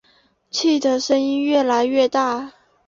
[0.49, 2.53] 气的声音越来越大